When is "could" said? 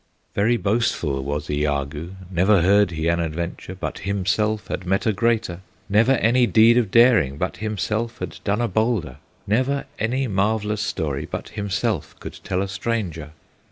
12.19-12.39